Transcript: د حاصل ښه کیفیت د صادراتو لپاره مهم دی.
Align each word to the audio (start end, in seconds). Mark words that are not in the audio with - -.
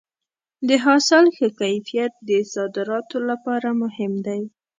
د 0.67 0.69
حاصل 0.85 1.25
ښه 1.35 1.47
کیفیت 1.59 2.13
د 2.29 2.31
صادراتو 2.53 3.17
لپاره 3.29 3.67
مهم 3.81 4.13
دی. 4.27 4.41